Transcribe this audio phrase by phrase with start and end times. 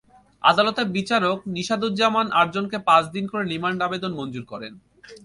[0.43, 4.73] আদালতের বিচারক নিশাদুজ্জামান আটজনকে পাঁচ দিন করে রিমান্ড আবেদন মঞ্জুর করেন।